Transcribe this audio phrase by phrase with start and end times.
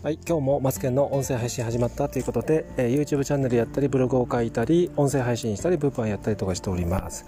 [0.00, 7.26] はい、今日もマツケンの音声配信始まったということで、えー、YouTube チャンネルやったりブログを書いたり音声配信したり物販やったりとかしております。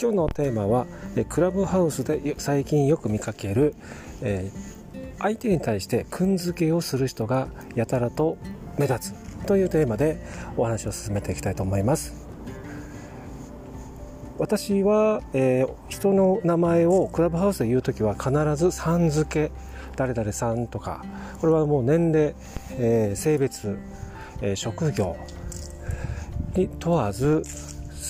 [0.00, 3.74] 今日のテーマは、えー、クラブハウスで最近よく見かける、
[4.22, 8.38] えー、相手に対してくんづけをする人がやたらと
[8.78, 10.18] 目立つというテーマで
[10.56, 12.26] お話を進めていきたいと思います。
[14.38, 21.04] 私は、えー、人の名前をクラブハウスで言う時は必ずさん付け誰々さんとか
[21.40, 22.34] これはもう年齢、
[22.78, 23.78] えー、性別、
[24.40, 25.16] えー、職業
[26.54, 27.42] に問わず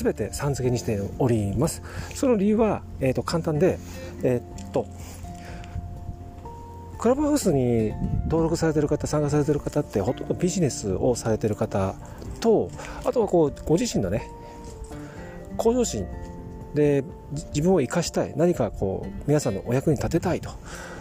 [0.02, 1.82] 全てさん付けにしております。
[2.14, 3.78] その理由は、えーと、簡単で
[4.22, 4.86] えー、っと
[6.98, 7.92] クラブハウスに
[8.24, 11.94] 登録されてる方参加されてる方ってほとんどビジネスをされてる方
[12.40, 12.70] と
[13.04, 14.28] あとはこうご自身のね
[15.56, 16.06] 向上心
[16.76, 17.02] で
[17.48, 18.34] 自分を生かしたい。
[18.36, 20.50] 何かこう皆さんのお役に立てたいと。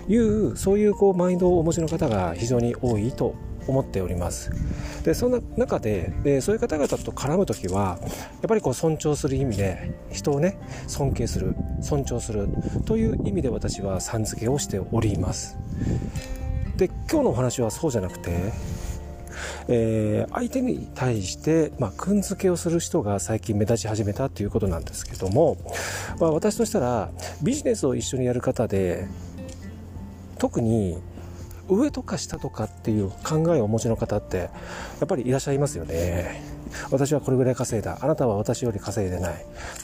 [0.07, 3.33] いうそういうこうマインドをお持ちの方が非常に多いと
[3.67, 4.51] 思っております。
[5.03, 8.09] でそんな中ででそういう方々と絡む時はやっ
[8.47, 12.47] ぱりこう尊重する意味で人をね尊敬する尊重する。
[12.85, 15.57] という意味で私はさん付けをしております。
[16.77, 18.51] で今日のお話はそうじゃなくて
[19.67, 25.57] えー、相手に対して、まあ、くんづけをする人が最近目立ち始めたということなんですけども、
[26.19, 27.09] まあ、私としたら
[27.41, 29.07] ビジネスを一緒にやる方で
[30.37, 30.97] 特に
[31.67, 34.49] 上とか下とかっていう考えをお持ちの方ってや
[35.05, 36.43] っぱりいらっしゃいますよね。
[36.91, 37.97] 私はこれぐらい稼いだ。
[38.01, 39.33] あなたは私より稼いでない。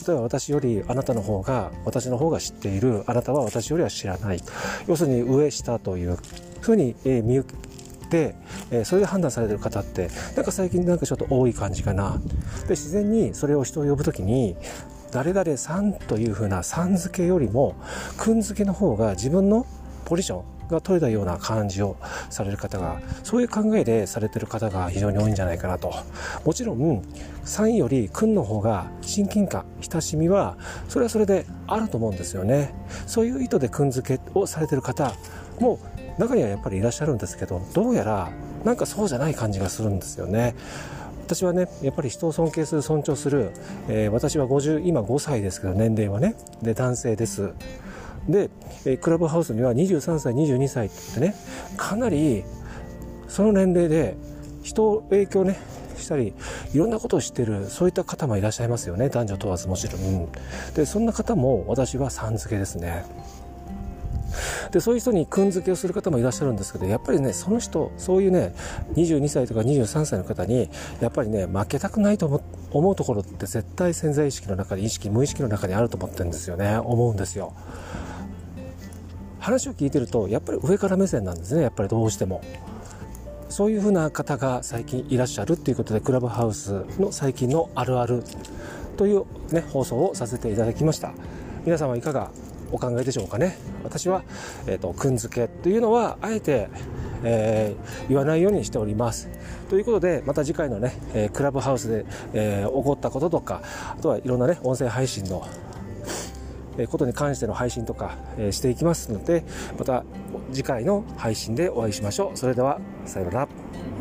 [0.07, 3.03] 例えば私よりあなたの方が私の方が知っている。
[3.07, 4.43] あなたは私よりは知らない。
[4.87, 6.17] 要するに上下という
[6.59, 7.70] ふうに見受け
[8.11, 8.35] て、
[8.69, 12.19] えそれで判断されてる方ってなんか最近なんかちょっと多い感じかな。
[12.67, 14.55] で自然にそれを人を呼ぶ時に
[15.11, 17.75] 誰々さんというふうなさん付けよりも
[18.17, 19.65] くん付けの方が自分の
[20.05, 21.97] ポジションが取れたような感じを
[22.29, 25.93] される方がそういう考えでされてる方が非常に多いんじゃないかなと。
[26.45, 27.01] もちろん
[27.45, 30.57] 3位より君の方が親近感親しみは
[30.87, 32.73] それはそれであると思うんですよね。
[33.05, 35.13] そういう意図で君付けをされてる方
[35.61, 35.79] も
[36.17, 38.31] 中にはやっぱりいらっしゃるんですけどどうやら
[38.63, 40.55] なんかそうじゃない感じがするんですよね。
[41.25, 43.51] 私はねやっぱり人を尊敬する尊重する、
[43.87, 46.35] えー、私は50今5歳ですけど年齢はね。
[46.61, 47.53] で男性です。
[48.27, 48.51] で、
[48.85, 51.33] えクラブハウスには23歳22歳ってね
[51.77, 52.43] かなり
[53.27, 54.15] その年齢で
[54.61, 55.59] 人を影響ね
[55.97, 56.33] したり
[56.73, 59.09] いろんなことを知ってるそういった方もいらっしゃいますよね。
[59.09, 60.27] 男女問わずもちろん。
[60.75, 63.05] でそんな方も私はさん付けですね。
[64.71, 68.55] でそういう人にくん付けをする方もいらっしゃるんですけどやっぱりねその人そういうね
[68.93, 70.69] 22歳とか23歳の方に
[71.01, 76.77] やっぱりね負けたくないと思思うところって絶対潜在意識の中に意識無意識の中にあると思ってるんですよね。
[76.77, 77.53] 思うんですよ。
[79.39, 81.63] 話を聞いてるとやっぱり上から目線なんですね。
[81.63, 82.41] やっぱりどうしても。
[83.49, 88.23] そういうふうな方が最近いらっしゃるということでクラブハウスの最近のあるある
[88.95, 91.11] という、ね、放送をさせていただきました。
[91.65, 92.31] 皆さんはいかが
[92.71, 93.57] お考えでしょうかね。
[93.83, 94.23] 私は、
[94.67, 96.69] えーと、くんづけというのはあえて、
[97.23, 99.29] えー、言わないようにしております。
[99.69, 103.61] ということでまた次回のね、えー、クラブハウスで、えー、起こったこととか
[103.97, 105.47] あとはいろんなね音声配信の
[106.89, 108.17] ことに関しての配信とか
[108.51, 109.43] していきますので
[109.77, 110.03] また
[110.51, 112.37] 次回の配信でお会いしましょう。
[112.37, 114.00] それではさようなら。